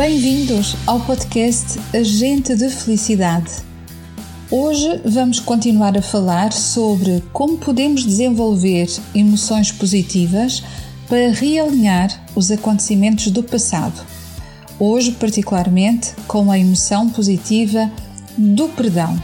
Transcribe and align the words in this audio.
Bem-vindos 0.00 0.76
ao 0.86 0.98
podcast 0.98 1.78
Agente 1.94 2.56
de 2.56 2.70
Felicidade. 2.70 3.50
Hoje 4.50 4.98
vamos 5.04 5.40
continuar 5.40 5.94
a 5.94 6.00
falar 6.00 6.54
sobre 6.54 7.22
como 7.34 7.58
podemos 7.58 8.06
desenvolver 8.06 8.88
emoções 9.14 9.70
positivas 9.70 10.64
para 11.06 11.30
realinhar 11.30 12.08
os 12.34 12.50
acontecimentos 12.50 13.30
do 13.30 13.42
passado. 13.42 14.00
Hoje, 14.78 15.12
particularmente, 15.12 16.14
com 16.26 16.50
a 16.50 16.58
emoção 16.58 17.10
positiva 17.10 17.92
do 18.38 18.70
perdão. 18.70 19.22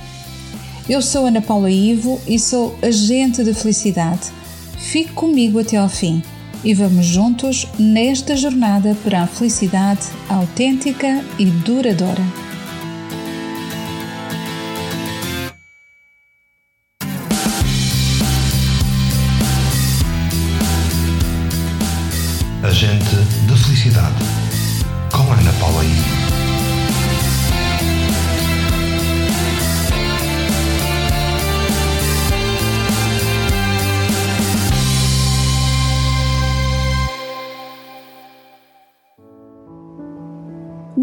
Eu 0.86 1.00
sou 1.00 1.24
Ana 1.24 1.40
Paula 1.40 1.70
Ivo 1.70 2.20
e 2.26 2.38
sou 2.38 2.76
agente 2.82 3.42
de 3.42 3.54
felicidade. 3.54 4.30
Fique 4.76 5.14
comigo 5.14 5.58
até 5.58 5.78
ao 5.78 5.88
fim 5.88 6.22
e 6.66 6.74
vamos 6.74 7.06
juntos 7.06 7.64
nesta 7.78 8.34
jornada 8.34 8.96
para 9.04 9.22
a 9.22 9.26
felicidade 9.28 10.00
autêntica 10.28 11.24
e 11.38 11.46
duradoura. 11.46 12.24
Agente 22.64 23.14
de 23.46 23.56
Felicidade 23.64 24.16
com 25.12 25.32
Ana 25.32 25.52
Paula 25.60 25.84
I. 25.84 26.35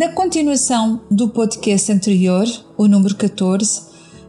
Na 0.03 0.09
continuação 0.09 0.99
do 1.09 1.29
podcast 1.29 1.89
anterior, 1.89 2.45
o 2.77 2.89
número 2.89 3.15
14, 3.15 3.83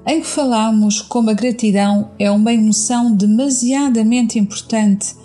em 0.06 0.20
que 0.20 0.26
falámos 0.28 1.02
como 1.02 1.30
a 1.30 1.32
gratidão 1.32 2.12
é 2.16 2.30
uma 2.30 2.52
emoção 2.52 3.12
demasiadamente 3.12 4.38
importante 4.38 5.16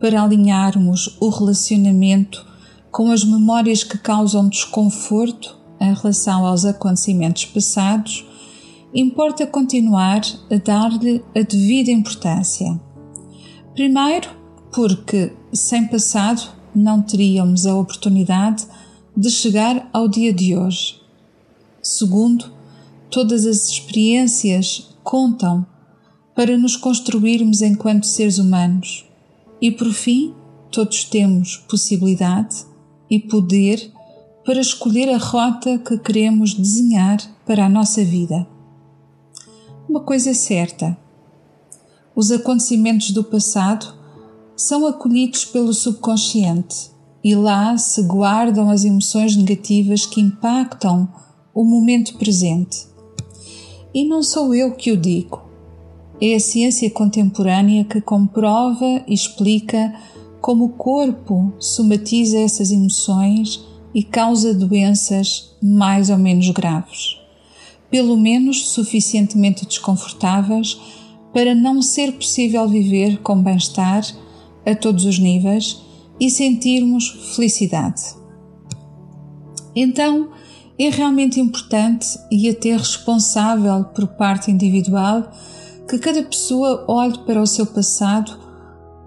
para 0.00 0.20
alinharmos 0.20 1.16
o 1.20 1.28
relacionamento 1.28 2.44
com 2.90 3.12
as 3.12 3.22
memórias 3.22 3.84
que 3.84 3.96
causam 3.96 4.48
desconforto 4.48 5.56
em 5.80 5.94
relação 5.94 6.44
aos 6.46 6.64
acontecimentos 6.64 7.44
passados, 7.44 8.26
importa 8.92 9.46
continuar 9.46 10.22
a 10.50 10.56
dar-lhe 10.56 11.24
a 11.32 11.42
devida 11.42 11.92
importância. 11.92 12.74
Primeiro, 13.72 14.30
porque 14.72 15.32
sem 15.52 15.86
passado 15.86 16.42
não 16.74 17.00
teríamos 17.00 17.66
a 17.66 17.76
oportunidade 17.76 18.64
de 18.64 18.82
chegar 19.30 19.88
ao 19.92 20.08
dia 20.08 20.32
de 20.32 20.56
hoje. 20.56 21.00
Segundo, 21.82 22.50
todas 23.10 23.46
as 23.46 23.68
experiências 23.68 24.88
contam 25.02 25.66
para 26.34 26.56
nos 26.56 26.76
construirmos 26.76 27.60
enquanto 27.60 28.06
seres 28.06 28.38
humanos. 28.38 29.04
E 29.60 29.70
por 29.70 29.92
fim, 29.92 30.34
todos 30.70 31.04
temos 31.04 31.56
possibilidade 31.68 32.64
e 33.10 33.18
poder 33.18 33.92
para 34.44 34.60
escolher 34.60 35.08
a 35.10 35.18
rota 35.18 35.78
que 35.78 35.98
queremos 35.98 36.54
desenhar 36.54 37.18
para 37.46 37.66
a 37.66 37.68
nossa 37.68 38.02
vida. 38.04 38.46
Uma 39.88 40.00
coisa 40.00 40.30
é 40.30 40.34
certa: 40.34 40.96
os 42.16 42.30
acontecimentos 42.30 43.10
do 43.10 43.22
passado 43.22 43.94
são 44.56 44.86
acolhidos 44.86 45.44
pelo 45.44 45.72
subconsciente 45.74 46.91
e 47.24 47.34
lá 47.34 47.76
se 47.76 48.02
guardam 48.02 48.70
as 48.70 48.84
emoções 48.84 49.36
negativas 49.36 50.06
que 50.06 50.20
impactam 50.20 51.08
o 51.54 51.64
momento 51.64 52.16
presente. 52.16 52.86
E 53.94 54.04
não 54.04 54.22
sou 54.22 54.54
eu 54.54 54.72
que 54.72 54.90
o 54.90 54.96
digo, 54.96 55.42
é 56.20 56.34
a 56.34 56.40
ciência 56.40 56.88
contemporânea 56.90 57.84
que 57.84 58.00
comprova 58.00 59.02
e 59.06 59.12
explica 59.12 59.92
como 60.40 60.66
o 60.66 60.68
corpo 60.70 61.52
somatiza 61.58 62.38
essas 62.38 62.70
emoções 62.70 63.64
e 63.94 64.02
causa 64.02 64.54
doenças 64.54 65.54
mais 65.62 66.10
ou 66.10 66.18
menos 66.18 66.48
graves, 66.50 67.18
pelo 67.90 68.16
menos 68.16 68.68
suficientemente 68.68 69.66
desconfortáveis 69.66 70.80
para 71.32 71.54
não 71.54 71.82
ser 71.82 72.12
possível 72.12 72.68
viver 72.68 73.18
com 73.18 73.42
bem-estar 73.42 74.04
a 74.64 74.74
todos 74.74 75.04
os 75.04 75.18
níveis 75.18 75.81
e 76.22 76.30
sentirmos 76.30 77.34
felicidade. 77.34 78.00
Então, 79.74 80.30
é 80.78 80.88
realmente 80.88 81.40
importante 81.40 82.16
e 82.30 82.48
até 82.48 82.76
responsável 82.76 83.86
por 83.86 84.06
parte 84.06 84.48
individual 84.48 85.28
que 85.88 85.98
cada 85.98 86.22
pessoa 86.22 86.84
olhe 86.86 87.18
para 87.26 87.42
o 87.42 87.46
seu 87.46 87.66
passado 87.66 88.38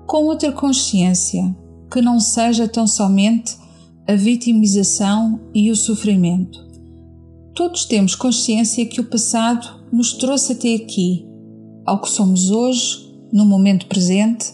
com 0.05 0.25
outra 0.25 0.51
consciência, 0.51 1.55
que 1.89 2.01
não 2.01 2.19
seja 2.19 2.67
tão 2.67 2.85
somente 2.85 3.55
a 4.05 4.13
vitimização 4.13 5.39
e 5.53 5.71
o 5.71 5.75
sofrimento. 5.75 6.59
Todos 7.55 7.85
temos 7.85 8.13
consciência 8.13 8.85
que 8.85 8.99
o 8.99 9.09
passado 9.09 9.85
nos 9.89 10.11
trouxe 10.11 10.51
até 10.51 10.75
aqui, 10.75 11.25
ao 11.85 12.01
que 12.01 12.09
somos 12.09 12.51
hoje, 12.51 13.09
no 13.31 13.45
momento 13.45 13.85
presente, 13.85 14.53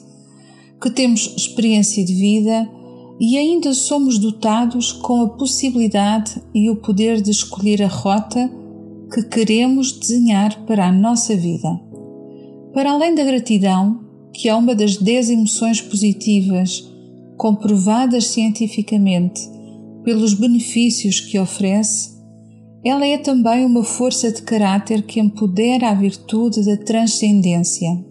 que 0.81 0.90
temos 0.90 1.34
experiência 1.38 2.03
de 2.03 2.14
vida 2.14 2.68
e 3.19 3.38
ainda 3.38 3.72
somos 3.74 4.18
dotados 4.18 4.92
com 4.92 5.22
a 5.22 5.30
possibilidade 5.30 6.42
e 6.56 6.72
o 6.72 6.75
poder 6.75 7.22
de 7.22 7.30
escolher 7.30 7.84
a 7.84 7.88
rota 7.88 8.52
que 9.14 9.22
queremos 9.24 9.92
desenhar 9.92 10.66
para 10.66 10.88
a 10.88 10.92
nossa 10.92 11.36
vida. 11.36 11.80
Para 12.74 12.94
além 12.94 13.14
da 13.14 13.24
gratidão, 13.24 14.00
que 14.34 14.50
é 14.50 14.56
uma 14.56 14.74
das 14.74 14.97
10 14.97 15.30
emoções 15.30 15.80
positivas 15.80 16.90
comprovadas 17.38 18.28
cientificamente 18.28 19.42
pelos 20.03 20.34
benefícios 20.34 21.19
que 21.19 21.38
oferece, 21.38 22.19
ela 22.84 23.06
é 23.06 23.19
também 23.19 23.63
uma 23.66 23.84
força 23.84 24.31
de 24.31 24.42
caráter 24.42 25.03
que 25.03 25.19
empodera 25.19 25.90
a 25.90 25.94
virtude 25.94 26.66
da 26.66 26.78
transcendência 26.78 28.11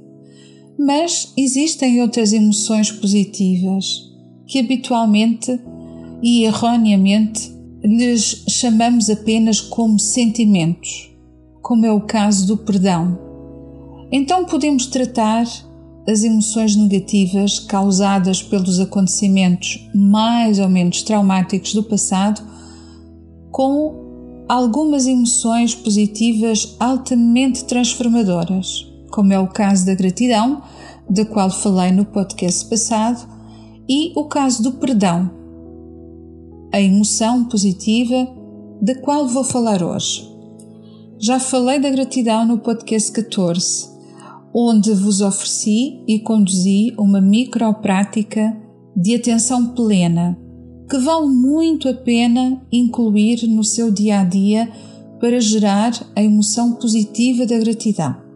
mas 0.83 1.31
existem 1.37 2.01
outras 2.01 2.33
emoções 2.33 2.91
positivas 2.91 4.11
que 4.47 4.59
habitualmente 4.59 5.61
e 6.23 6.45
erroneamente 6.45 7.55
lhes 7.85 8.47
chamamos 8.49 9.11
apenas 9.11 9.61
como 9.61 9.99
sentimentos, 9.99 11.11
como 11.61 11.85
é 11.85 11.93
o 11.93 12.01
caso 12.01 12.47
do 12.47 12.57
perdão. 12.57 13.19
Então 14.11 14.47
podemos 14.47 14.87
tratar 14.87 15.45
as 16.09 16.25
emoções 16.25 16.75
negativas 16.75 17.59
causadas 17.59 18.43
pelos 18.43 18.81
acontecimentos 18.81 19.87
mais 19.95 20.59
ou 20.59 20.69
menos 20.71 21.03
traumáticos 21.03 21.75
do 21.75 21.83
passado 21.83 22.43
com 23.51 24.47
algumas 24.49 25.07
emoções 25.07 25.75
positivas 25.75 26.75
altamente 26.81 27.65
transformadoras 27.67 28.90
como 29.11 29.33
é 29.33 29.39
o 29.39 29.49
caso 29.49 29.85
da 29.85 29.95
gratidão, 29.95 30.63
da 31.09 31.25
qual 31.25 31.51
falei 31.51 31.91
no 31.91 32.05
podcast 32.05 32.69
passado, 32.69 33.29
e 33.89 34.13
o 34.17 34.25
caso 34.25 34.63
do 34.63 34.73
perdão, 34.73 35.31
a 36.73 36.81
emoção 36.81 37.45
positiva 37.45 38.29
da 38.81 38.95
qual 38.95 39.27
vou 39.27 39.45
falar 39.45 39.83
hoje. 39.83 40.29
Já 41.19 41.39
falei 41.39 41.79
da 41.79 41.91
gratidão 41.91 42.47
no 42.47 42.59
podcast 42.59 43.13
14, 43.13 43.89
onde 44.55 44.95
vos 44.95 45.21
ofereci 45.21 46.03
e 46.07 46.21
conduzi 46.21 46.95
uma 46.97 47.21
microprática 47.21 48.57
de 48.97 49.15
atenção 49.15 49.75
plena 49.75 50.39
que 50.91 50.99
vale 50.99 51.29
muito 51.29 51.89
a 51.89 51.95
pena 51.95 52.61
incluir 52.73 53.47
no 53.47 53.63
seu 53.63 53.93
dia 53.93 54.21
a 54.21 54.25
dia 54.25 54.69
para 55.21 55.39
gerar 55.39 55.93
a 56.17 56.23
emoção 56.23 56.73
positiva 56.73 57.47
da 57.47 57.57
gratidão. 57.59 58.30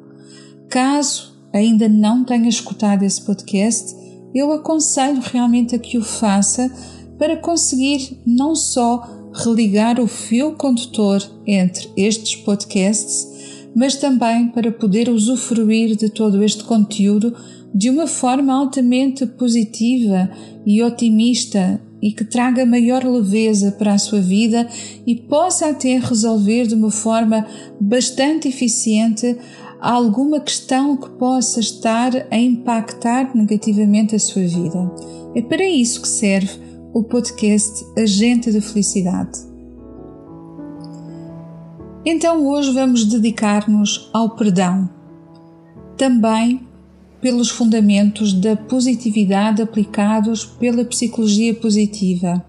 Caso 0.74 1.32
ainda 1.52 1.88
não 1.88 2.24
tenha 2.24 2.48
escutado 2.48 3.04
esse 3.04 3.22
podcast, 3.22 3.94
eu 4.34 4.50
aconselho 4.50 5.20
realmente 5.22 5.76
a 5.76 5.78
que 5.78 5.96
o 5.96 6.02
faça 6.02 6.68
para 7.16 7.36
conseguir 7.36 8.18
não 8.26 8.56
só 8.56 9.08
religar 9.32 10.00
o 10.00 10.08
fio 10.08 10.56
condutor 10.56 11.22
entre 11.46 11.88
estes 11.96 12.34
podcasts, 12.34 13.70
mas 13.72 13.94
também 13.94 14.48
para 14.48 14.72
poder 14.72 15.08
usufruir 15.08 15.94
de 15.94 16.08
todo 16.08 16.42
este 16.42 16.64
conteúdo 16.64 17.36
de 17.72 17.88
uma 17.88 18.08
forma 18.08 18.52
altamente 18.52 19.24
positiva 19.26 20.28
e 20.66 20.82
otimista 20.82 21.80
e 22.02 22.10
que 22.10 22.24
traga 22.24 22.66
maior 22.66 23.04
leveza 23.04 23.70
para 23.70 23.94
a 23.94 23.98
sua 23.98 24.20
vida 24.20 24.68
e 25.06 25.14
possa 25.14 25.68
até 25.68 25.98
resolver 25.98 26.66
de 26.66 26.74
uma 26.74 26.90
forma 26.90 27.46
bastante 27.80 28.48
eficiente 28.48 29.38
alguma 29.80 30.40
questão 30.40 30.96
que 30.96 31.10
possa 31.10 31.60
estar 31.60 32.12
a 32.30 32.36
impactar 32.36 33.34
negativamente 33.34 34.14
a 34.14 34.18
sua 34.18 34.42
vida. 34.42 34.90
É 35.34 35.42
para 35.42 35.64
isso 35.64 36.02
que 36.02 36.08
serve 36.08 36.60
o 36.92 37.02
podcast 37.02 37.84
Agente 37.98 38.52
da 38.52 38.60
Felicidade. 38.60 39.40
Então 42.06 42.46
hoje 42.46 42.72
vamos 42.72 43.04
dedicar-nos 43.04 44.10
ao 44.12 44.30
perdão, 44.36 44.88
também 45.96 46.60
pelos 47.20 47.48
fundamentos 47.48 48.34
da 48.34 48.54
positividade 48.54 49.62
aplicados 49.62 50.44
pela 50.44 50.84
psicologia 50.84 51.54
positiva, 51.54 52.44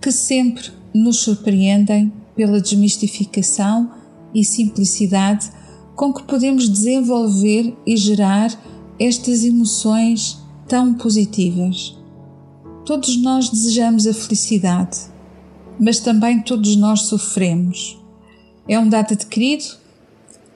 que 0.00 0.12
sempre 0.12 0.70
nos 0.94 1.20
surpreendem 1.20 2.12
pela 2.36 2.60
desmistificação 2.60 3.90
e 4.34 4.44
simplicidade 4.44 5.50
com 6.02 6.12
que 6.12 6.24
podemos 6.24 6.68
desenvolver 6.68 7.76
e 7.86 7.96
gerar 7.96 8.50
estas 8.98 9.44
emoções 9.44 10.36
tão 10.66 10.94
positivas. 10.94 11.96
Todos 12.84 13.22
nós 13.22 13.48
desejamos 13.48 14.08
a 14.08 14.12
felicidade, 14.12 14.98
mas 15.78 16.00
também 16.00 16.42
todos 16.42 16.74
nós 16.74 17.02
sofremos. 17.02 17.96
É 18.66 18.76
um 18.80 18.88
dado 18.88 19.14
adquirido 19.14 19.76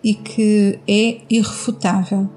e 0.03 0.15
que 0.15 0.81
é 0.89 1.21
irrefutável. 1.31 2.29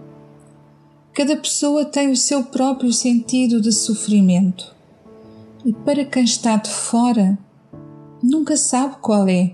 Cada 1.11 1.35
pessoa 1.35 1.85
tem 1.85 2.11
o 2.11 2.15
seu 2.15 2.43
próprio 2.43 2.93
sentido 2.93 3.59
de 3.59 3.71
sofrimento. 3.71 4.71
E 5.65 5.73
para 5.73 6.05
quem 6.05 6.25
está 6.25 6.57
de 6.57 6.69
fora, 6.69 7.39
nunca 8.21 8.55
sabe 8.55 8.97
qual 9.01 9.27
é. 9.27 9.51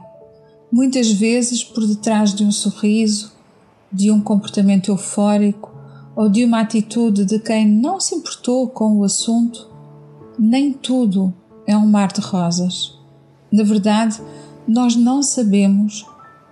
Muitas 0.70 1.10
vezes, 1.10 1.64
por 1.64 1.88
detrás 1.88 2.36
de 2.36 2.44
um 2.44 2.52
sorriso, 2.52 3.34
de 3.96 4.12
um 4.12 4.20
comportamento 4.20 4.92
eufórico 4.92 5.74
ou 6.16 6.30
de 6.30 6.44
uma 6.44 6.60
atitude 6.60 7.26
de 7.26 7.40
quem 7.40 7.68
não 7.68 8.00
se 8.00 8.14
importou 8.14 8.68
com 8.68 8.98
o 8.98 9.04
assunto, 9.04 9.70
nem 10.38 10.74
tudo 10.74 11.34
é 11.66 11.76
um 11.78 11.88
mar 11.88 12.12
de 12.12 12.22
rosas. 12.22 12.98
Na 13.52 13.64
verdade, 13.64 14.22
nós 14.68 14.96
não 14.96 15.24
sabemos 15.24 16.06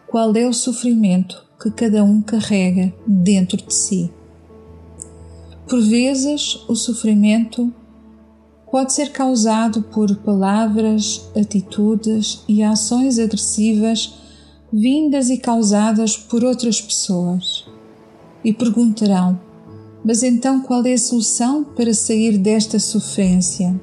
qual 0.07 0.36
é 0.36 0.48
o 0.48 0.54
sofrimento 0.54 1.44
que 1.62 1.69
cada 1.72 2.04
um 2.04 2.22
carrega 2.22 2.94
dentro 3.06 3.57
de 3.57 3.74
si. 3.74 4.12
Por 5.68 5.81
vezes, 5.81 6.56
o 6.68 6.75
sofrimento 6.75 7.74
pode 8.72 8.94
ser 8.94 9.12
causado 9.12 9.81
por 9.81 10.16
palavras, 10.18 11.30
atitudes 11.36 12.44
e 12.48 12.63
ações 12.63 13.19
agressivas 13.19 14.23
vindas 14.74 15.30
e 15.30 15.38
causadas 15.38 16.18
por 16.18 16.44
outras 16.44 16.81
pessoas. 16.81 17.66
E 18.44 18.52
perguntarão: 18.52 19.40
mas 20.04 20.24
então 20.24 20.62
qual 20.62 20.84
é 20.86 20.94
a 20.94 20.98
solução 20.98 21.64
para 21.64 21.94
sair 21.94 22.38
desta 22.40 22.80
sofrência? 22.80 23.80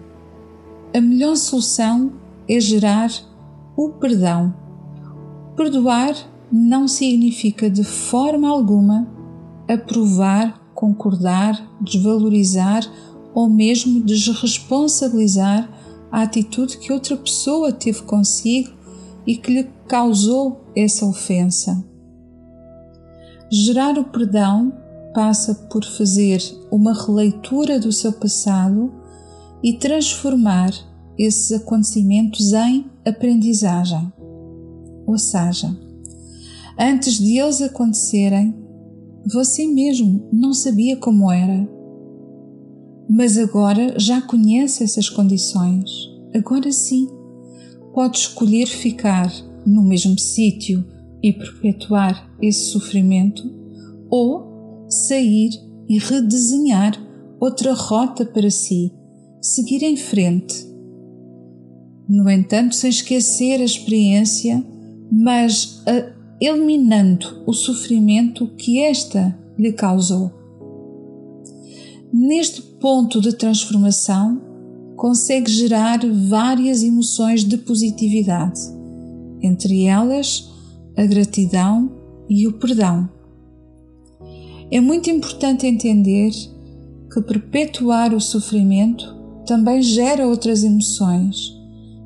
A 0.93 1.01
melhor 1.01 1.37
solução 1.37 2.13
é 2.49 2.59
gerar 2.59 3.11
o 3.77 3.91
perdão. 3.91 4.53
Perdoar 5.57 6.15
não 6.51 6.89
significa 6.89 7.71
de 7.71 7.85
forma 7.85 8.49
alguma 8.49 9.09
aprovar, 9.69 10.61
concordar, 10.75 11.71
desvalorizar 11.81 12.83
ou 13.33 13.49
mesmo 13.49 14.01
desresponsabilizar 14.01 15.71
a 16.11 16.23
atitude 16.23 16.79
que 16.79 16.93
outra 16.93 17.17
pessoa 17.17 17.71
teve 17.71 18.03
consigo 18.03 18.73
e 19.25 19.37
que 19.37 19.53
lhe 19.53 19.71
causou 19.87 20.60
essa 20.77 21.07
ofensa. 21.07 21.85
Gerar 23.51 23.99
o 23.99 24.05
perdão 24.05 24.73
passa 25.13 25.55
por 25.71 25.85
fazer 25.85 26.41
uma 26.71 26.95
releitura 26.95 27.81
do 27.81 27.91
seu 27.93 28.13
passado 28.13 28.93
e 29.63 29.73
transformar 29.73 30.73
esses 31.19 31.53
acontecimentos 31.53 32.53
em 32.53 32.87
aprendizagem. 33.05 34.13
Ou 35.07 35.19
seja, 35.19 35.77
antes 36.79 37.15
de 37.15 37.39
eles 37.39 37.61
acontecerem, 37.61 38.55
você 39.27 39.67
mesmo 39.67 40.29
não 40.33 40.55
sabia 40.55 40.97
como 40.97 41.31
era. 41.31 41.69
Mas 43.09 43.37
agora 43.37 43.99
já 43.99 44.23
conhece 44.23 44.85
essas 44.85 45.11
condições. 45.11 45.91
Agora 46.35 46.71
sim, 46.71 47.09
pode 47.93 48.19
escolher 48.19 48.67
ficar 48.67 49.31
no 49.67 49.83
mesmo 49.83 50.19
sítio 50.19 50.85
e 51.23 51.33
perpetuar 51.33 52.31
esse 52.41 52.71
sofrimento 52.71 53.43
ou 54.11 54.87
sair 54.89 55.51
e 55.89 55.99
redesenhar 55.99 56.93
outra 57.41 57.73
rota 57.73 58.25
para 58.25 58.51
si, 58.51 58.93
seguir 59.41 59.83
em 59.83 59.97
frente. 59.97 60.67
No 62.09 62.29
entanto, 62.29 62.75
sem 62.75 62.91
esquecer 62.91 63.61
a 63.61 63.65
experiência, 63.65 64.65
mas 65.11 65.83
eliminando 66.41 67.43
o 67.47 67.53
sofrimento 67.53 68.47
que 68.57 68.81
esta 68.81 69.39
lhe 69.59 69.73
causou. 69.73 70.33
Neste 72.13 72.63
ponto 72.63 73.21
de 73.21 73.33
transformação, 73.35 74.41
consegue 74.97 75.51
gerar 75.51 76.01
várias 76.29 76.83
emoções 76.83 77.45
de 77.45 77.57
positividade, 77.57 78.61
entre 79.43 79.85
elas 79.85 80.51
a 80.97 81.05
gratidão 81.05 81.91
e 82.29 82.47
o 82.47 82.53
perdão. 82.55 83.09
É 84.71 84.81
muito 84.81 85.11
importante 85.11 85.67
entender 85.67 86.31
que 87.13 87.21
perpetuar 87.23 88.15
o 88.15 88.21
sofrimento 88.21 89.17
também 89.45 89.83
gera 89.83 90.29
outras 90.29 90.63
emoções, 90.63 91.53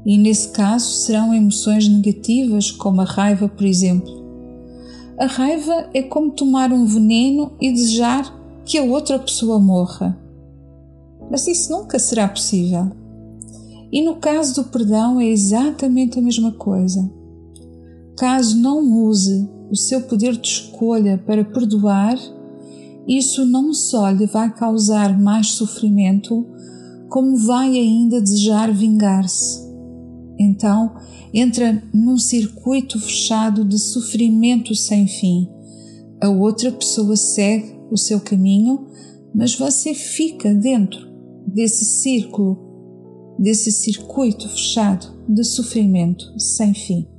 e 0.07 0.17
nesse 0.17 0.49
caso 0.51 0.87
serão 0.87 1.35
emoções 1.35 1.87
negativas, 1.87 2.71
como 2.71 3.03
a 3.03 3.05
raiva, 3.05 3.49
por 3.49 3.67
exemplo. 3.67 4.25
A 5.19 5.27
raiva 5.27 5.91
é 5.93 6.03
como 6.03 6.31
tomar 6.31 6.73
um 6.73 6.87
veneno 6.87 7.53
e 7.61 7.71
desejar 7.71 8.35
que 8.65 8.79
a 8.79 8.83
outra 8.83 9.19
pessoa 9.19 9.59
morra. 9.59 10.19
Mas 11.31 11.47
isso 11.47 11.71
nunca 11.71 11.99
será 11.99 12.27
possível. 12.27 12.91
E 13.93 14.03
no 14.03 14.17
caso 14.17 14.63
do 14.63 14.71
perdão 14.71 15.21
é 15.21 15.27
exatamente 15.27 16.19
a 16.19 16.23
mesma 16.23 16.53
coisa. 16.53 17.09
Caso 18.17 18.57
não 18.59 18.81
use 19.05 19.49
o 19.71 19.77
seu 19.77 20.03
poder 20.03 20.37
de 20.37 20.47
escolha 20.47 21.19
para 21.19 21.45
perdoar, 21.45 22.17
isso 23.09 23.45
não 23.45 23.75
só 23.75 24.09
lhe 24.11 24.27
vai 24.27 24.55
causar 24.55 25.19
mais 25.19 25.49
sofrimento, 25.49 26.47
como 27.09 27.37
vai 27.37 27.77
ainda 27.77 28.21
desejar 28.21 28.73
vingar-se. 28.73 29.65
Então 30.39 30.95
entra 31.33 31.83
num 31.93 32.17
circuito 32.17 32.99
fechado 33.01 33.65
de 33.65 33.79
sofrimento 33.79 34.75
sem 34.75 35.07
fim. 35.07 35.49
A 36.23 36.29
outra 36.29 36.71
pessoa 36.71 37.17
segue 37.17 37.77
o 37.91 37.97
seu 37.97 38.21
caminho, 38.21 38.87
mas 39.35 39.55
você 39.57 39.93
fica 39.93 40.55
dentro 40.55 41.01
desse 41.47 41.85
círculo, 41.85 42.59
desse 43.39 43.71
circuito 43.71 44.49
fechado 44.49 45.07
de 45.29 45.45
sofrimento 45.45 46.33
sem 46.39 46.73
fim. 46.73 47.14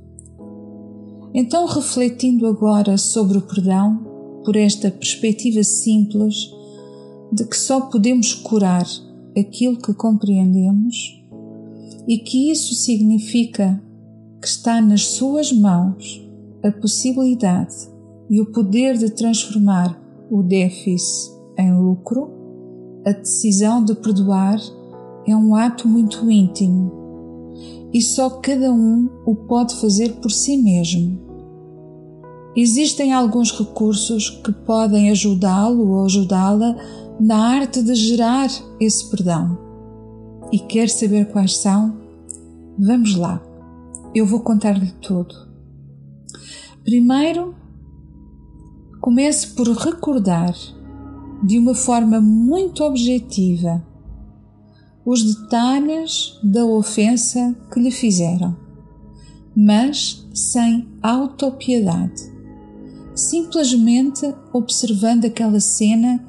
Então, 1.38 1.66
refletindo 1.66 2.46
agora 2.46 2.96
sobre 2.96 3.36
o 3.36 3.42
perdão, 3.42 3.98
por 4.42 4.56
esta 4.56 4.90
perspectiva 4.90 5.62
simples 5.62 6.50
de 7.30 7.44
que 7.44 7.58
só 7.58 7.78
podemos 7.82 8.32
curar 8.32 8.86
aquilo 9.38 9.76
que 9.76 9.92
compreendemos 9.92 11.22
e 12.08 12.16
que 12.16 12.50
isso 12.50 12.74
significa 12.74 13.78
que 14.40 14.48
está 14.48 14.80
nas 14.80 15.02
suas 15.08 15.52
mãos 15.52 16.26
a 16.64 16.72
possibilidade 16.72 17.74
e 18.30 18.40
o 18.40 18.50
poder 18.50 18.96
de 18.96 19.10
transformar 19.10 20.00
o 20.30 20.42
déficit 20.42 21.34
em 21.58 21.70
lucro, 21.76 22.30
a 23.04 23.12
decisão 23.12 23.84
de 23.84 23.94
perdoar 23.94 24.58
é 25.28 25.36
um 25.36 25.54
ato 25.54 25.86
muito 25.86 26.30
íntimo 26.30 26.96
e 27.92 28.00
só 28.00 28.30
cada 28.30 28.72
um 28.72 29.10
o 29.26 29.34
pode 29.34 29.74
fazer 29.76 30.14
por 30.14 30.30
si 30.30 30.56
mesmo. 30.56 31.25
Existem 32.56 33.12
alguns 33.12 33.52
recursos 33.52 34.30
que 34.30 34.50
podem 34.50 35.10
ajudá-lo 35.10 35.90
ou 35.90 36.04
ajudá-la 36.06 36.74
na 37.20 37.36
arte 37.36 37.82
de 37.82 37.94
gerar 37.94 38.48
esse 38.80 39.10
perdão. 39.10 39.58
E 40.50 40.58
quer 40.58 40.88
saber 40.88 41.26
quais 41.26 41.54
são? 41.58 41.94
Vamos 42.78 43.14
lá, 43.14 43.42
eu 44.14 44.24
vou 44.24 44.40
contar-lhe 44.40 44.90
tudo. 45.02 45.34
Primeiro, 46.82 47.54
comece 49.02 49.48
por 49.48 49.68
recordar 49.68 50.54
de 51.42 51.58
uma 51.58 51.74
forma 51.74 52.22
muito 52.22 52.82
objetiva 52.84 53.84
os 55.04 55.22
detalhes 55.22 56.40
da 56.42 56.64
ofensa 56.64 57.54
que 57.70 57.80
lhe 57.80 57.90
fizeram, 57.90 58.56
mas 59.54 60.26
sem 60.32 60.88
autopiedade 61.02 62.35
simplesmente 63.16 64.32
observando 64.52 65.24
aquela 65.24 65.58
cena 65.58 66.24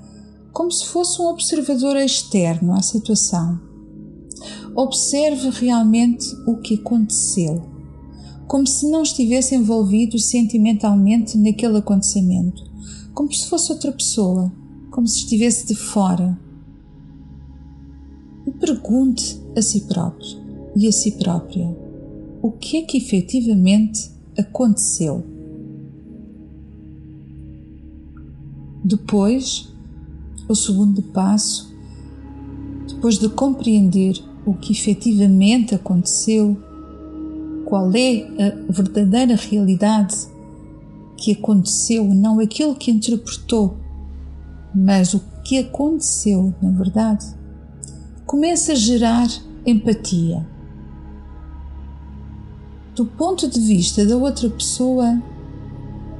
como 0.53 0.71
se 0.71 0.87
fosse 0.87 1.21
um 1.21 1.25
observador 1.25 1.97
externo 1.97 2.73
à 2.73 2.81
situação. 2.81 3.59
Observe 4.75 5.49
realmente 5.49 6.35
o 6.47 6.57
que 6.57 6.75
aconteceu. 6.75 7.77
como 8.47 8.65
se 8.65 8.89
não 8.89 9.03
estivesse 9.03 9.55
envolvido 9.55 10.17
sentimentalmente 10.17 11.37
naquele 11.37 11.79
acontecimento, 11.79 12.63
como 13.13 13.31
se 13.33 13.45
fosse 13.49 13.73
outra 13.73 13.91
pessoa, 13.91 14.49
como 14.89 15.05
se 15.05 15.17
estivesse 15.17 15.67
de 15.67 15.75
fora. 15.75 16.39
E 18.45 18.51
pergunte 18.51 19.41
a 19.55 19.61
si 19.61 19.81
próprio 19.81 20.39
e 20.75 20.87
a 20.87 20.91
si 20.93 21.11
própria 21.11 21.75
o 22.41 22.51
que 22.51 22.77
é 22.77 22.81
que 22.83 22.97
efetivamente 22.97 24.09
aconteceu. 24.37 25.36
Depois, 28.87 29.67
o 30.47 30.55
segundo 30.55 31.01
passo, 31.01 31.75
depois 32.87 33.19
de 33.19 33.27
compreender 33.27 34.17
o 34.45 34.53
que 34.53 34.71
efetivamente 34.71 35.75
aconteceu, 35.75 36.55
qual 37.65 37.91
é 37.93 38.29
a 38.41 38.71
verdadeira 38.71 39.35
realidade 39.35 40.15
que 41.17 41.33
aconteceu, 41.33 42.05
não 42.05 42.39
aquilo 42.39 42.75
que 42.75 42.89
interpretou, 42.89 43.75
mas 44.73 45.13
o 45.13 45.21
que 45.43 45.57
aconteceu 45.57 46.55
na 46.61 46.71
verdade, 46.71 47.25
começa 48.25 48.71
a 48.71 48.75
gerar 48.75 49.27
empatia. 49.65 50.47
Do 52.95 53.05
ponto 53.05 53.49
de 53.49 53.59
vista 53.59 54.05
da 54.05 54.15
outra 54.15 54.49
pessoa, 54.49 55.21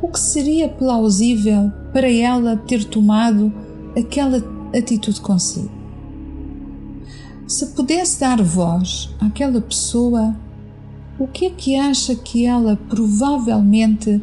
o 0.01 0.09
que 0.09 0.19
seria 0.19 0.67
plausível 0.67 1.71
para 1.97 2.11
ela 2.11 2.55
ter 2.55 2.83
tomado 2.83 3.51
aquela 3.97 4.37
atitude 4.71 5.19
consigo? 5.19 5.71
Se 7.47 7.65
pudesse 7.73 8.19
dar 8.19 8.39
voz 8.39 9.09
àquela 9.19 9.59
pessoa, 9.59 10.35
o 11.17 11.25
que 11.25 11.45
é 11.47 11.49
que 11.49 11.75
acha 11.75 12.13
que 12.13 12.45
ela 12.45 12.75
provavelmente 12.87 14.21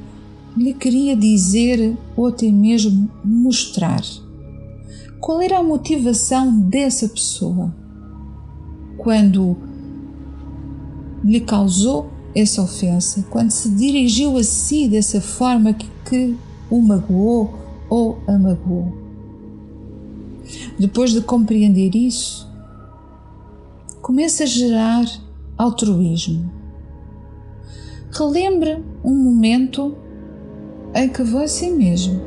lhe 0.57 0.73
queria 0.73 1.17
dizer 1.17 1.99
ou 2.17 2.29
até 2.29 2.49
mesmo 2.49 3.11
mostrar? 3.25 4.03
Qual 5.19 5.43
era 5.43 5.59
a 5.59 5.63
motivação 5.65 6.57
dessa 6.57 7.09
pessoa 7.09 7.75
quando 8.99 9.57
lhe 11.25 11.41
causou 11.41 12.09
essa 12.37 12.63
ofensa, 12.63 13.27
quando 13.31 13.51
se 13.51 13.69
dirigiu 13.71 14.37
a 14.37 14.45
si 14.45 14.87
dessa 14.87 15.21
forma 15.21 15.73
que, 15.73 15.89
que 16.09 16.37
o 16.71 16.81
magoou 16.81 17.64
ou 17.95 18.19
a 18.27 18.37
magoou? 18.37 18.93
Depois 20.79 21.13
de 21.13 21.21
compreender 21.21 21.95
isso, 21.95 22.51
começa 24.03 24.43
a 24.43 24.47
gerar 24.47 25.07
altruísmo 25.57 26.51
Relembre 28.17 28.81
um 29.03 29.13
momento 29.13 29.97
em 30.95 31.09
que 31.09 31.25
você 31.25 31.69
mesmo 31.69 32.21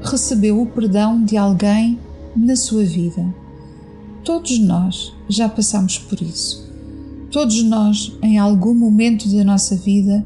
recebeu 0.00 0.58
o 0.58 0.66
perdão 0.66 1.22
de 1.22 1.36
alguém 1.36 1.98
na 2.34 2.56
sua 2.56 2.82
vida. 2.82 3.22
Todos 4.24 4.58
nós 4.58 5.12
já 5.28 5.46
passamos 5.46 5.98
por 5.98 6.22
isso. 6.22 6.66
Todos 7.30 7.62
nós, 7.62 8.16
em 8.22 8.38
algum 8.38 8.72
momento 8.72 9.28
da 9.28 9.44
nossa 9.44 9.76
vida, 9.76 10.24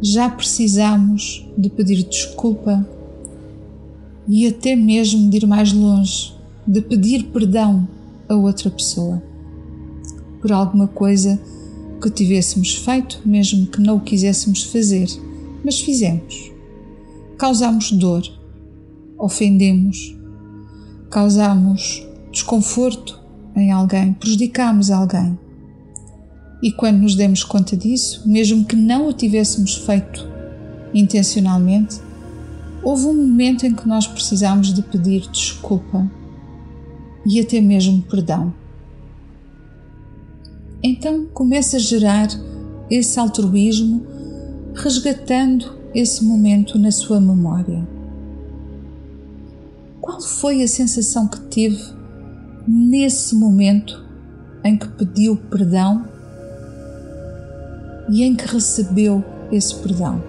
já 0.00 0.28
precisamos 0.28 1.44
de 1.58 1.68
pedir 1.68 2.04
desculpa 2.04 2.88
e 4.28 4.46
até 4.46 4.74
mesmo 4.74 5.28
de 5.30 5.38
ir 5.38 5.46
mais 5.46 5.72
longe, 5.72 6.34
de 6.66 6.80
pedir 6.80 7.24
perdão 7.24 7.86
a 8.28 8.34
outra 8.34 8.70
pessoa 8.70 9.22
por 10.40 10.52
alguma 10.52 10.86
coisa 10.86 11.40
que 12.02 12.10
tivéssemos 12.10 12.74
feito, 12.74 13.22
mesmo 13.24 13.66
que 13.66 13.80
não 13.80 13.96
o 13.96 14.00
quiséssemos 14.00 14.62
fazer, 14.64 15.08
mas 15.64 15.80
fizemos. 15.80 16.52
Causamos 17.38 17.90
dor, 17.92 18.22
ofendemos, 19.18 20.14
causamos 21.10 22.06
desconforto 22.30 23.18
em 23.56 23.72
alguém, 23.72 24.12
prejudicamos 24.12 24.90
alguém. 24.90 25.38
E 26.62 26.72
quando 26.72 26.98
nos 26.98 27.14
demos 27.14 27.42
conta 27.42 27.76
disso, 27.76 28.22
mesmo 28.26 28.64
que 28.64 28.76
não 28.76 29.08
o 29.08 29.12
tivéssemos 29.12 29.76
feito 29.76 30.28
intencionalmente, 30.92 32.00
houve 32.84 33.06
um 33.06 33.14
momento 33.14 33.64
em 33.64 33.74
que 33.74 33.88
nós 33.88 34.06
precisamos 34.06 34.72
de 34.72 34.82
pedir 34.82 35.28
desculpa 35.30 36.08
e 37.26 37.40
até 37.40 37.60
mesmo 37.60 38.02
perdão. 38.02 38.52
Então 40.82 41.26
começa 41.32 41.78
a 41.78 41.80
gerar 41.80 42.28
esse 42.90 43.18
altruísmo, 43.18 44.06
resgatando 44.74 45.72
esse 45.94 46.22
momento 46.22 46.78
na 46.78 46.90
sua 46.90 47.18
memória. 47.18 47.88
Qual 50.00 50.20
foi 50.20 50.62
a 50.62 50.68
sensação 50.68 51.26
que 51.26 51.40
teve 51.40 51.82
nesse 52.68 53.34
momento 53.34 54.04
em 54.62 54.76
que 54.76 54.88
pediu 54.88 55.36
perdão 55.36 56.04
e 58.10 58.22
em 58.22 58.34
que 58.34 58.46
recebeu 58.46 59.24
esse 59.50 59.74
perdão? 59.76 60.22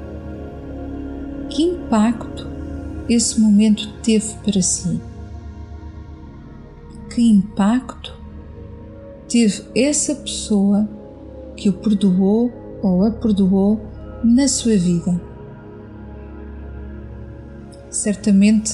Que 1.49 1.63
impacto 1.63 2.44
esse 3.09 3.39
momento 3.39 3.91
teve 4.01 4.33
para 4.43 4.61
si? 4.61 4.99
Que 7.13 7.21
impacto 7.21 8.13
teve 9.29 9.63
essa 9.75 10.15
pessoa 10.15 10.87
que 11.55 11.69
o 11.69 11.73
perdoou 11.73 12.51
ou 12.81 13.05
a 13.05 13.11
perdoou 13.11 13.79
na 14.23 14.47
sua 14.47 14.77
vida. 14.77 15.21
Certamente 17.89 18.73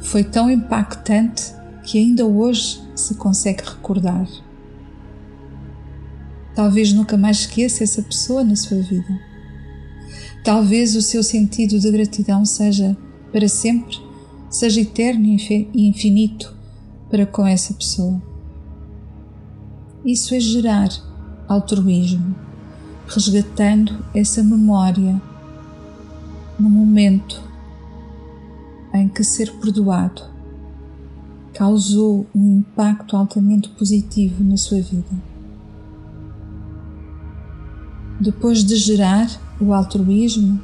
foi 0.00 0.22
tão 0.22 0.50
impactante 0.50 1.54
que 1.84 1.98
ainda 1.98 2.26
hoje 2.26 2.82
se 2.94 3.14
consegue 3.14 3.62
recordar. 3.62 4.28
Talvez 6.54 6.92
nunca 6.92 7.16
mais 7.16 7.38
esqueça 7.38 7.84
essa 7.84 8.02
pessoa 8.02 8.44
na 8.44 8.56
sua 8.56 8.80
vida. 8.82 9.18
Talvez 10.44 10.94
o 10.96 11.02
seu 11.02 11.22
sentido 11.22 11.78
de 11.78 11.90
gratidão 11.90 12.44
seja 12.44 12.96
para 13.32 13.48
sempre, 13.48 13.98
seja 14.50 14.80
eterno 14.80 15.26
e 15.26 15.88
infinito 15.88 16.54
para 17.10 17.26
com 17.26 17.46
essa 17.46 17.74
pessoa. 17.74 18.20
Isso 20.04 20.34
é 20.34 20.40
gerar 20.40 20.88
altruísmo, 21.48 22.34
resgatando 23.06 24.04
essa 24.14 24.42
memória 24.42 25.20
no 26.58 26.68
momento 26.68 27.42
em 28.92 29.08
que 29.08 29.22
ser 29.22 29.52
perdoado 29.58 30.22
causou 31.54 32.24
um 32.34 32.58
impacto 32.58 33.16
altamente 33.16 33.68
positivo 33.70 34.44
na 34.44 34.56
sua 34.56 34.80
vida. 34.80 35.10
Depois 38.20 38.64
de 38.64 38.76
gerar 38.76 39.28
o 39.60 39.72
altruísmo, 39.72 40.60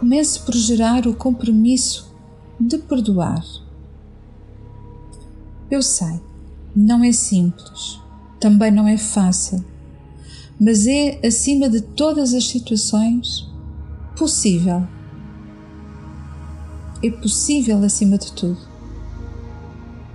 comece 0.00 0.40
por 0.40 0.54
gerar 0.54 1.06
o 1.06 1.14
compromisso 1.14 2.12
de 2.58 2.78
perdoar. 2.78 3.44
Eu 5.70 5.82
sei, 5.82 6.20
não 6.74 7.04
é 7.04 7.12
simples 7.12 8.00
também 8.40 8.70
não 8.70 8.88
é 8.88 8.96
fácil, 8.96 9.62
mas 10.58 10.86
é, 10.86 11.20
acima 11.24 11.68
de 11.68 11.82
todas 11.82 12.32
as 12.32 12.48
situações, 12.48 13.46
possível. 14.16 14.88
É 17.02 17.10
possível 17.10 17.82
acima 17.84 18.16
de 18.16 18.32
tudo. 18.32 18.58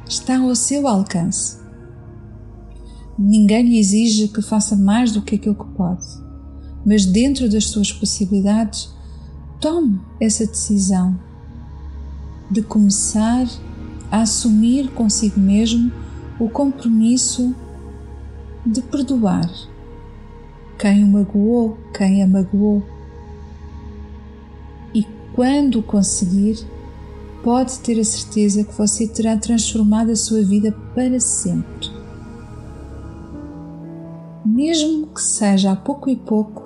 Está 0.07 0.39
ao 0.39 0.55
seu 0.55 0.87
alcance. 0.87 1.57
Ninguém 3.17 3.63
lhe 3.63 3.79
exige 3.79 4.27
que 4.27 4.41
faça 4.41 4.75
mais 4.75 5.11
do 5.11 5.21
que 5.21 5.35
aquilo 5.35 5.55
que 5.55 5.71
pode, 5.77 6.05
mas 6.85 7.05
dentro 7.05 7.49
das 7.49 7.67
suas 7.67 7.91
possibilidades, 7.91 8.89
tome 9.59 9.99
essa 10.19 10.45
decisão 10.45 11.17
de 12.49 12.61
começar 12.61 13.47
a 14.11 14.21
assumir 14.21 14.91
consigo 14.91 15.39
mesmo 15.39 15.91
o 16.39 16.49
compromisso 16.49 17.55
de 18.65 18.81
perdoar 18.81 19.49
quem 20.77 21.03
o 21.03 21.07
magoou, 21.07 21.77
quem 21.93 22.21
a 22.21 22.27
magoou. 22.27 22.83
E 24.93 25.05
quando 25.33 25.81
conseguir, 25.81 26.59
pode 27.43 27.79
ter 27.79 27.99
a 27.99 28.03
certeza 28.03 28.63
que 28.63 28.73
você 28.73 29.07
terá 29.07 29.37
transformado 29.37 30.11
a 30.11 30.15
sua 30.15 30.43
vida 30.43 30.71
para 30.93 31.19
sempre. 31.19 31.89
Mesmo 34.43 35.07
que 35.07 35.21
seja 35.21 35.71
a 35.71 35.75
pouco 35.75 36.09
e 36.09 36.15
pouco, 36.15 36.64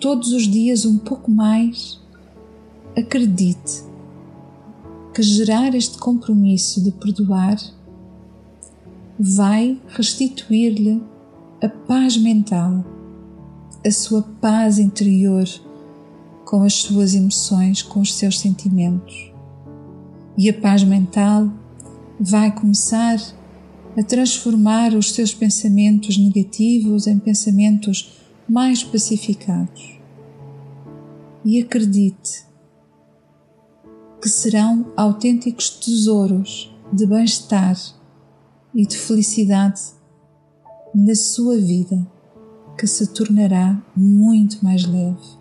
todos 0.00 0.32
os 0.32 0.44
dias 0.44 0.84
um 0.84 0.98
pouco 0.98 1.30
mais, 1.30 2.00
acredite 2.96 3.84
que 5.14 5.22
gerar 5.22 5.74
este 5.74 5.98
compromisso 5.98 6.82
de 6.82 6.90
perdoar 6.90 7.56
vai 9.18 9.80
restituir-lhe 9.88 11.02
a 11.62 11.68
paz 11.68 12.16
mental, 12.18 12.84
a 13.84 13.90
sua 13.90 14.22
paz 14.22 14.78
interior 14.78 15.44
com 16.44 16.62
as 16.62 16.74
suas 16.74 17.14
emoções, 17.14 17.82
com 17.82 18.00
os 18.00 18.14
seus 18.14 18.38
sentimentos. 18.38 19.32
E 20.36 20.50
a 20.50 20.54
paz 20.54 20.84
mental 20.84 21.50
vai 22.20 22.54
começar 22.54 23.18
a 23.98 24.02
transformar 24.02 24.94
os 24.94 25.12
seus 25.12 25.34
pensamentos 25.34 26.18
negativos 26.18 27.06
em 27.06 27.18
pensamentos 27.18 28.25
mais 28.48 28.82
pacificados. 28.84 29.98
E 31.44 31.60
acredite 31.60 32.44
que 34.20 34.28
serão 34.28 34.92
autênticos 34.96 35.70
tesouros 35.70 36.74
de 36.92 37.06
bem-estar 37.06 37.76
e 38.74 38.86
de 38.86 38.96
felicidade 38.96 39.80
na 40.94 41.14
sua 41.14 41.56
vida 41.56 42.06
que 42.76 42.86
se 42.86 43.06
tornará 43.08 43.80
muito 43.96 44.64
mais 44.64 44.84
leve. 44.84 45.36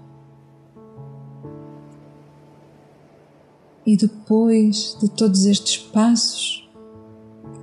E 3.85 3.95
depois 3.95 4.97
de 4.99 5.09
todos 5.09 5.45
estes 5.45 5.77
passos, 5.77 6.67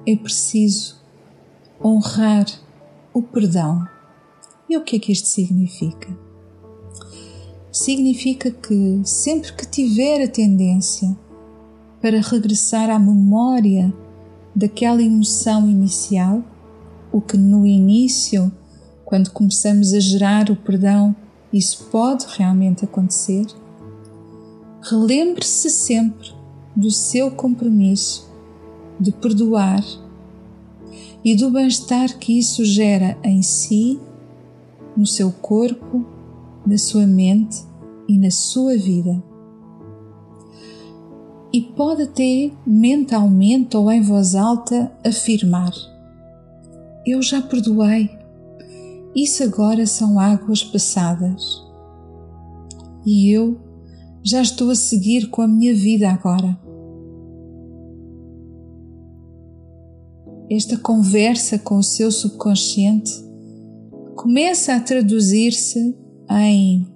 é 0.07 0.15
preciso 0.15 1.01
honrar 1.83 2.47
o 3.13 3.23
perdão. 3.23 3.87
E 4.73 4.77
o 4.79 4.81
que 4.81 4.97
é 4.97 4.99
que 4.99 5.13
isto 5.13 5.29
significa? 5.29 6.09
Significa 7.71 8.51
que 8.51 9.03
sempre 9.05 9.53
que 9.53 9.67
tiver 9.67 10.25
a 10.25 10.27
tendência 10.27 11.15
para 12.01 12.23
regressar 12.23 12.89
à 12.89 12.99
memória 12.99 13.93
daquela 14.57 15.03
emoção 15.03 15.69
inicial, 15.69 16.43
o 17.13 17.21
que 17.21 17.37
no 17.37 17.67
início 17.67 18.51
quando 19.05 19.31
começamos 19.31 19.93
a 19.93 20.01
gerar 20.01 20.49
o 20.49 20.57
perdão, 20.57 21.15
isso 21.53 21.89
pode 21.91 22.25
realmente 22.31 22.83
acontecer. 22.83 23.45
Relembre-se 24.81 25.69
sempre 25.69 26.33
do 26.75 26.91
seu 26.91 27.31
compromisso 27.31 28.27
de 28.99 29.13
perdoar 29.13 29.85
e 31.23 31.37
do 31.37 31.51
bem-estar 31.51 32.19
que 32.19 32.39
isso 32.39 32.65
gera 32.65 33.19
em 33.23 33.43
si, 33.43 34.01
no 34.97 35.07
seu 35.07 35.31
corpo, 35.33 36.05
na 36.67 36.79
sua 36.79 37.07
mente 37.07 37.65
e 38.09 38.19
na 38.19 38.31
sua 38.31 38.77
vida. 38.77 39.23
E 41.53 41.61
pode 41.61 42.03
até 42.03 42.51
mentalmente 42.67 43.77
ou 43.77 43.91
em 43.91 44.01
voz 44.01 44.35
alta 44.35 44.91
afirmar: 45.05 45.73
Eu 47.07 47.21
já 47.23 47.43
perdoei 47.43 48.23
isso 49.15 49.43
agora 49.43 49.87
são 49.87 50.19
águas 50.19 50.65
passadas. 50.65 51.63
E 53.05 53.31
eu 53.31 53.61
já 54.23 54.41
estou 54.41 54.71
a 54.71 54.75
seguir 54.75 55.29
com 55.29 55.43
a 55.43 55.49
minha 55.49 55.75
vida 55.75 56.09
agora. 56.09 56.59
Esta 60.51 60.79
conversa 60.79 61.59
com 61.59 61.77
o 61.77 61.83
seu 61.83 62.11
subconsciente 62.11 63.13
começa 64.23 64.77
a 64.77 64.81
traduzir-se 64.81 65.97
em 66.31 66.87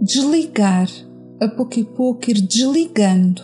desligar, 0.00 0.88
a 1.38 1.48
pouco 1.48 1.78
e 1.78 1.84
pouco 1.84 2.30
ir 2.30 2.40
desligando 2.40 3.42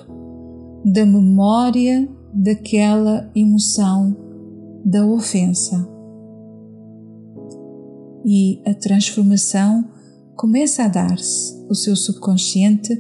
da 0.83 1.05
memória 1.05 2.09
daquela 2.33 3.31
emoção 3.35 4.17
da 4.83 5.05
ofensa 5.05 5.87
e 8.25 8.63
a 8.65 8.73
transformação 8.73 9.85
começa 10.35 10.85
a 10.85 10.89
dar-se. 10.89 11.55
O 11.69 11.75
seu 11.75 11.95
subconsciente 11.95 12.99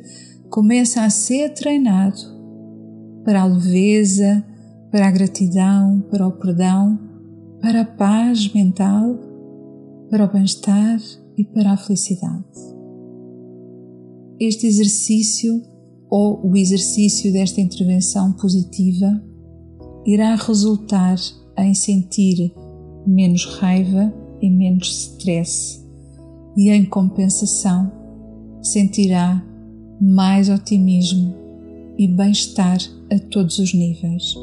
começa 0.50 1.04
a 1.04 1.08
ser 1.08 1.54
treinado 1.54 2.20
para 3.24 3.40
a 3.40 3.46
leveza, 3.46 4.44
para 4.90 5.08
a 5.08 5.10
gratidão, 5.10 6.04
para 6.10 6.26
o 6.26 6.32
perdão, 6.32 7.00
para 7.62 7.80
a 7.80 7.86
paz 7.86 8.52
mental, 8.52 9.31
para 10.12 10.26
o 10.26 10.28
bem-estar 10.30 11.00
e 11.38 11.42
para 11.42 11.72
a 11.72 11.76
felicidade. 11.78 12.44
Este 14.38 14.66
exercício 14.66 15.62
ou 16.10 16.46
o 16.46 16.54
exercício 16.54 17.32
desta 17.32 17.62
intervenção 17.62 18.34
positiva 18.34 19.10
irá 20.04 20.34
resultar 20.34 21.16
em 21.56 21.72
sentir 21.72 22.52
menos 23.06 23.46
raiva 23.58 24.12
e 24.42 24.50
menos 24.50 24.90
stress, 24.90 25.82
e 26.58 26.68
em 26.68 26.84
compensação 26.84 27.90
sentirá 28.60 29.42
mais 29.98 30.50
otimismo 30.50 31.34
e 31.96 32.06
bem-estar 32.06 32.76
a 33.10 33.18
todos 33.30 33.58
os 33.58 33.72
níveis, 33.72 34.34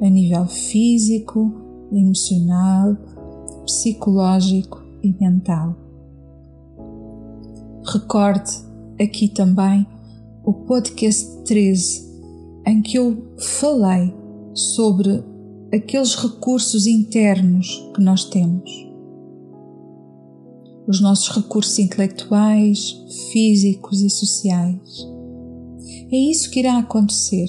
a 0.00 0.08
nível 0.08 0.46
físico, 0.46 1.52
emocional, 1.92 2.96
psicológico 3.66 4.87
e 5.02 5.14
mental. 5.20 5.76
Recorde 7.86 8.50
aqui 9.00 9.28
também 9.28 9.86
o 10.44 10.52
podcast 10.52 11.44
13, 11.44 12.08
em 12.66 12.82
que 12.82 12.98
eu 12.98 13.34
falei 13.38 14.14
sobre 14.54 15.22
aqueles 15.72 16.14
recursos 16.14 16.86
internos 16.86 17.90
que 17.94 18.02
nós 18.02 18.24
temos 18.24 18.88
os 20.88 21.02
nossos 21.02 21.28
recursos 21.36 21.78
intelectuais, 21.78 22.96
físicos 23.30 24.00
e 24.00 24.08
sociais. 24.08 25.06
É 26.10 26.16
isso 26.16 26.50
que 26.50 26.60
irá 26.60 26.78
acontecer. 26.78 27.46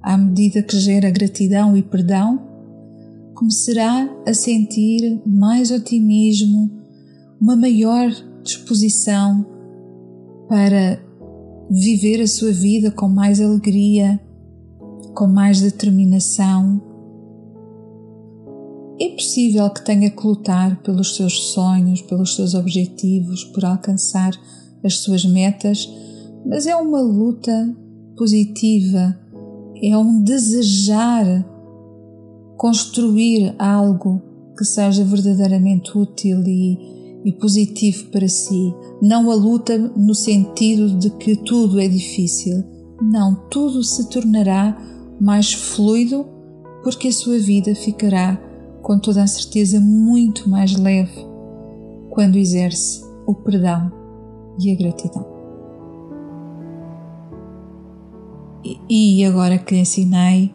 À 0.00 0.16
medida 0.16 0.62
que 0.62 0.78
gera 0.78 1.10
gratidão 1.10 1.76
e 1.76 1.82
perdão, 1.82 2.53
começará 3.44 4.08
a 4.26 4.32
sentir 4.32 5.20
mais 5.26 5.70
otimismo, 5.70 6.70
uma 7.38 7.54
maior 7.54 8.10
disposição 8.42 9.44
para 10.48 10.98
viver 11.70 12.22
a 12.22 12.26
sua 12.26 12.52
vida 12.52 12.90
com 12.90 13.06
mais 13.06 13.42
alegria, 13.42 14.18
com 15.14 15.26
mais 15.26 15.60
determinação. 15.60 16.80
É 18.98 19.10
possível 19.10 19.68
que 19.68 19.84
tenha 19.84 20.08
que 20.08 20.26
lutar 20.26 20.80
pelos 20.82 21.14
seus 21.14 21.52
sonhos, 21.52 22.00
pelos 22.00 22.34
seus 22.36 22.54
objetivos, 22.54 23.44
por 23.44 23.62
alcançar 23.66 24.32
as 24.82 25.00
suas 25.00 25.22
metas, 25.22 25.86
mas 26.46 26.66
é 26.66 26.74
uma 26.74 27.02
luta 27.02 27.76
positiva, 28.16 29.14
é 29.82 29.94
um 29.98 30.22
desejar 30.22 31.53
construir 32.56 33.54
algo 33.58 34.22
que 34.56 34.64
seja 34.64 35.04
verdadeiramente 35.04 35.96
útil 35.96 36.42
e, 36.46 36.78
e 37.24 37.32
positivo 37.32 38.06
para 38.10 38.28
si. 38.28 38.74
Não 39.02 39.30
a 39.30 39.34
luta 39.34 39.76
no 39.76 40.14
sentido 40.14 40.96
de 40.98 41.10
que 41.10 41.36
tudo 41.36 41.80
é 41.80 41.88
difícil. 41.88 42.62
Não, 43.02 43.34
tudo 43.50 43.82
se 43.82 44.08
tornará 44.08 44.76
mais 45.20 45.52
fluido 45.52 46.26
porque 46.82 47.08
a 47.08 47.12
sua 47.12 47.38
vida 47.38 47.74
ficará 47.74 48.40
com 48.82 48.98
toda 48.98 49.22
a 49.22 49.26
certeza 49.26 49.80
muito 49.80 50.48
mais 50.48 50.76
leve 50.76 51.26
quando 52.10 52.36
exerce 52.36 53.02
o 53.26 53.34
perdão 53.34 53.90
e 54.60 54.70
a 54.70 54.76
gratidão. 54.76 55.26
E 58.88 59.24
agora 59.24 59.58
que 59.58 59.74
lhe 59.74 59.80
ensinei 59.80 60.54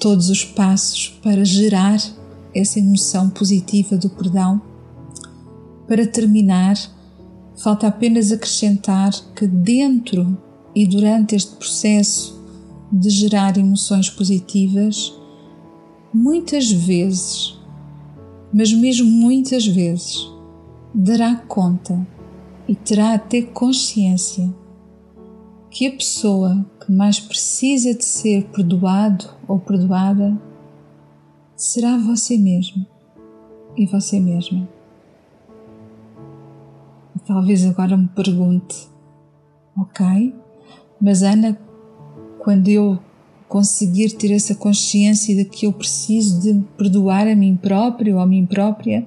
todos 0.00 0.28
os 0.28 0.44
passos 0.44 1.20
para 1.22 1.44
gerar 1.44 2.00
essa 2.52 2.80
emoção 2.80 3.30
positiva 3.30 3.96
do 3.96 4.10
perdão, 4.10 4.60
para 5.86 6.06
terminar, 6.06 6.76
falta 7.62 7.86
apenas 7.86 8.32
acrescentar 8.32 9.12
que 9.36 9.46
dentro 9.46 10.36
e 10.74 10.86
durante 10.86 11.36
este 11.36 11.54
processo 11.54 12.40
de 12.90 13.10
gerar 13.10 13.56
emoções 13.56 14.10
positivas, 14.10 15.12
muitas 16.12 16.72
vezes 16.72 17.60
mas 18.52 18.72
mesmo 18.72 19.08
muitas 19.08 19.66
vezes 19.66 20.28
dará 20.94 21.36
conta 21.36 22.06
e 22.66 22.74
terá 22.74 23.14
até 23.14 23.42
consciência 23.42 24.52
que 25.70 25.86
a 25.86 25.92
pessoa 25.92 26.66
que 26.90 26.96
mais 26.96 27.20
precisa 27.20 27.94
de 27.94 28.04
ser 28.04 28.46
perdoado 28.46 29.24
ou 29.46 29.60
perdoada 29.60 30.36
será 31.54 31.96
você 31.96 32.36
mesmo 32.36 32.84
e 33.76 33.86
você 33.86 34.18
mesma. 34.18 34.68
Talvez 37.24 37.64
agora 37.64 37.96
me 37.96 38.08
pergunte, 38.08 38.88
ok, 39.76 40.34
mas 41.00 41.22
Ana, 41.22 41.56
quando 42.40 42.66
eu 42.66 42.98
conseguir 43.48 44.16
ter 44.16 44.32
essa 44.32 44.56
consciência 44.56 45.36
de 45.36 45.44
que 45.44 45.66
eu 45.66 45.72
preciso 45.72 46.40
de 46.40 46.60
perdoar 46.76 47.28
a 47.28 47.36
mim 47.36 47.56
próprio 47.56 48.16
ou 48.16 48.20
a 48.20 48.26
mim 48.26 48.44
própria, 48.44 49.06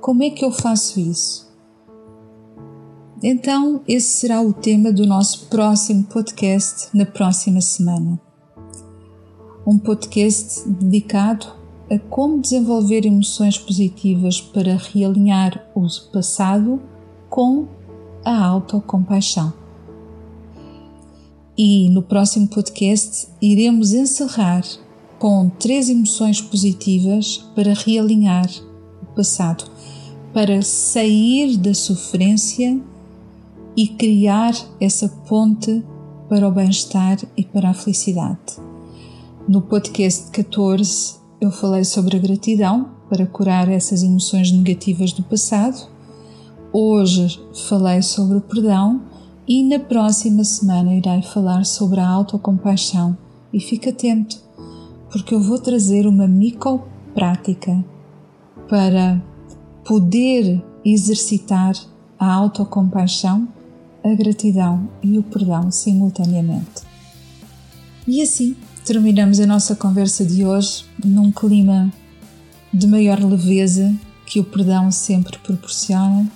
como 0.00 0.24
é 0.24 0.30
que 0.30 0.44
eu 0.44 0.50
faço 0.50 0.98
isso? 0.98 1.48
Então 3.22 3.82
esse 3.86 4.18
será 4.18 4.40
o 4.40 4.52
tema 4.52 4.90
do 4.90 5.06
nosso 5.06 5.46
próximo 5.46 6.04
podcast 6.04 6.88
na 6.94 7.04
próxima 7.04 7.60
semana. 7.60 8.18
Um 9.66 9.78
podcast 9.78 10.66
dedicado 10.68 11.46
a 11.90 11.98
como 11.98 12.40
desenvolver 12.40 13.04
emoções 13.04 13.58
positivas 13.58 14.40
para 14.40 14.76
realinhar 14.76 15.68
o 15.74 15.86
passado 16.10 16.80
com 17.28 17.68
a 18.24 18.42
autocompaixão. 18.42 19.52
E 21.58 21.90
no 21.90 22.02
próximo 22.02 22.48
podcast 22.48 23.28
iremos 23.42 23.92
encerrar 23.92 24.64
com 25.18 25.50
três 25.50 25.90
emoções 25.90 26.40
positivas 26.40 27.44
para 27.54 27.74
realinhar 27.74 28.48
o 29.02 29.06
passado, 29.14 29.64
para 30.32 30.62
sair 30.62 31.58
da 31.58 31.74
sofrência 31.74 32.80
e 33.76 33.88
criar 33.88 34.54
essa 34.80 35.08
ponte 35.28 35.84
para 36.28 36.46
o 36.46 36.52
bem-estar 36.52 37.18
e 37.36 37.44
para 37.44 37.70
a 37.70 37.74
felicidade. 37.74 38.58
No 39.48 39.62
podcast 39.62 40.30
14 40.30 41.14
eu 41.40 41.50
falei 41.50 41.84
sobre 41.84 42.16
a 42.16 42.20
gratidão 42.20 42.90
para 43.08 43.26
curar 43.26 43.68
essas 43.68 44.02
emoções 44.02 44.52
negativas 44.52 45.12
do 45.12 45.22
passado. 45.22 45.88
Hoje 46.72 47.40
falei 47.68 48.02
sobre 48.02 48.38
o 48.38 48.40
perdão 48.40 49.00
e 49.48 49.64
na 49.64 49.80
próxima 49.80 50.44
semana 50.44 50.94
irei 50.94 51.22
falar 51.22 51.64
sobre 51.64 51.98
a 51.98 52.08
autocompaixão. 52.08 53.18
E 53.52 53.58
fique 53.58 53.88
atento, 53.88 54.40
porque 55.10 55.34
eu 55.34 55.42
vou 55.42 55.58
trazer 55.58 56.06
uma 56.06 56.28
micro 56.28 56.84
prática 57.12 57.84
para 58.68 59.20
poder 59.84 60.62
exercitar 60.84 61.74
a 62.16 62.32
autocompaixão, 62.32 63.48
a 64.04 64.14
gratidão 64.14 64.88
e 65.02 65.18
o 65.18 65.22
perdão 65.22 65.70
simultaneamente. 65.70 66.82
E 68.06 68.22
assim 68.22 68.56
terminamos 68.84 69.38
a 69.40 69.46
nossa 69.46 69.76
conversa 69.76 70.24
de 70.24 70.44
hoje 70.44 70.84
num 71.04 71.30
clima 71.30 71.92
de 72.72 72.86
maior 72.86 73.22
leveza 73.22 73.94
que 74.26 74.40
o 74.40 74.44
perdão 74.44 74.90
sempre 74.90 75.38
proporciona 75.38 76.26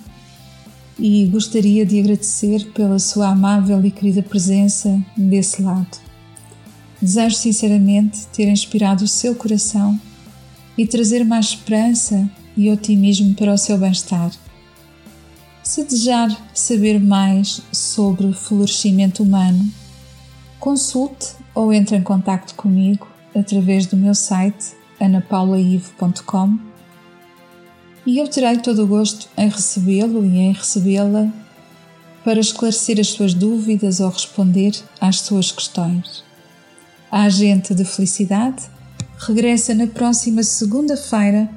e 0.98 1.27
gostaria 1.27 1.85
de 1.85 1.98
agradecer 1.98 2.70
pela 2.72 2.98
sua 2.98 3.29
amável 3.29 3.85
e 3.85 3.90
querida 3.90 4.22
presença 4.22 5.03
desse 5.16 5.62
lado. 5.62 5.98
Desejo 7.00 7.37
sinceramente 7.37 8.27
ter 8.29 8.48
inspirado 8.48 9.05
o 9.05 9.09
seu 9.09 9.35
coração 9.35 9.98
e 10.77 10.87
trazer 10.87 11.24
mais 11.24 11.46
esperança 11.46 12.29
e 12.57 12.70
otimismo 12.70 13.35
para 13.35 13.53
o 13.53 13.59
seu 13.59 13.77
bem-estar. 13.77 14.31
Se 15.64 15.83
desejar 15.83 16.29
saber 16.53 17.00
mais 17.00 17.62
sobre 17.72 18.27
o 18.27 18.35
florescimento 18.35 19.22
humano, 19.22 19.66
consulte 20.61 21.29
ou 21.55 21.72
entre 21.72 21.96
em 21.96 22.03
contato 22.03 22.55
comigo 22.55 23.09
através 23.35 23.87
do 23.87 23.96
meu 23.96 24.14
site 24.14 24.74
anapaulaivo.com 25.00 26.59
e 28.07 28.18
eu 28.18 28.29
terei 28.29 28.59
todo 28.59 28.85
o 28.85 28.87
gosto 28.87 29.27
em 29.38 29.48
recebê-lo 29.48 30.22
e 30.27 30.37
em 30.37 30.53
recebê-la 30.53 31.33
para 32.22 32.40
esclarecer 32.40 33.00
as 33.00 33.09
suas 33.09 33.33
dúvidas 33.33 34.00
ou 34.00 34.11
responder 34.11 34.72
às 35.00 35.20
suas 35.20 35.50
questões. 35.50 36.22
A 37.11 37.22
Agente 37.22 37.74
de 37.74 37.87
Felicidade 37.87 38.64
regressa 39.16 39.74
na 39.74 39.87
próxima 39.87 40.42
segunda-feira 40.42 41.48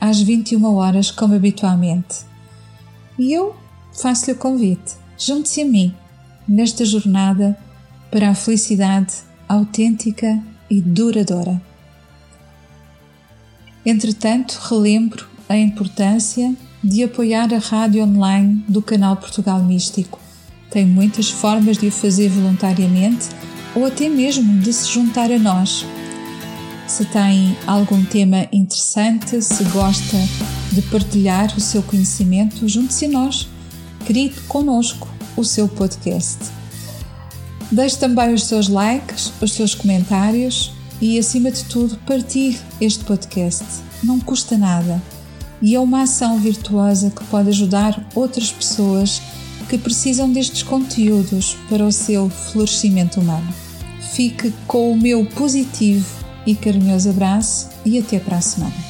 às 0.00 0.20
21 0.20 0.64
horas, 0.72 1.10
como 1.10 1.34
habitualmente. 1.34 2.35
E 3.18 3.32
eu 3.32 3.56
faço-lhe 3.92 4.32
o 4.32 4.36
convite, 4.36 4.94
junte-se 5.18 5.62
a 5.62 5.64
mim 5.64 5.94
nesta 6.46 6.84
jornada 6.84 7.56
para 8.10 8.30
a 8.30 8.34
felicidade 8.34 9.14
autêntica 9.48 10.42
e 10.70 10.80
duradoura. 10.80 11.60
Entretanto, 13.84 14.58
relembro 14.68 15.26
a 15.48 15.56
importância 15.56 16.54
de 16.82 17.02
apoiar 17.02 17.52
a 17.54 17.58
rádio 17.58 18.04
online 18.04 18.64
do 18.68 18.82
canal 18.82 19.16
Portugal 19.16 19.62
Místico. 19.62 20.18
Tem 20.70 20.84
muitas 20.84 21.30
formas 21.30 21.78
de 21.78 21.88
o 21.88 21.92
fazer 21.92 22.28
voluntariamente 22.28 23.28
ou 23.74 23.86
até 23.86 24.08
mesmo 24.08 24.58
de 24.58 24.72
se 24.72 24.90
juntar 24.92 25.30
a 25.30 25.38
nós. 25.38 25.84
Se 26.86 27.04
tem 27.04 27.56
algum 27.66 28.04
tema 28.04 28.48
interessante, 28.52 29.40
se 29.42 29.64
gosta 29.64 30.16
de 30.72 30.82
partilhar 30.82 31.54
o 31.56 31.60
seu 31.60 31.82
conhecimento, 31.82 32.68
junte-se 32.68 33.06
a 33.06 33.08
nós. 33.08 33.48
Crie 34.06 34.30
conosco 34.48 35.08
o 35.36 35.44
seu 35.44 35.68
podcast. 35.68 36.38
Deixe 37.70 37.96
também 37.96 38.32
os 38.32 38.44
seus 38.44 38.68
likes, 38.68 39.32
os 39.40 39.52
seus 39.52 39.74
comentários 39.74 40.72
e, 41.00 41.18
acima 41.18 41.50
de 41.50 41.64
tudo, 41.64 41.96
partilhe 42.06 42.58
este 42.80 43.04
podcast. 43.04 43.64
Não 44.02 44.20
custa 44.20 44.56
nada 44.56 45.02
e 45.60 45.74
é 45.74 45.80
uma 45.80 46.02
ação 46.02 46.38
virtuosa 46.38 47.10
que 47.10 47.24
pode 47.24 47.48
ajudar 47.48 48.06
outras 48.14 48.52
pessoas 48.52 49.20
que 49.68 49.78
precisam 49.78 50.30
destes 50.30 50.62
conteúdos 50.62 51.56
para 51.68 51.84
o 51.84 51.90
seu 51.90 52.30
florescimento 52.30 53.20
humano. 53.20 53.52
Fique 54.12 54.52
com 54.66 54.92
o 54.92 54.96
meu 54.96 55.26
positivo 55.26 56.06
e 56.46 56.54
carinhoso 56.54 57.10
abraço 57.10 57.68
e 57.84 57.98
até 57.98 58.18
para 58.18 58.36
a 58.36 58.40
semana. 58.40 58.85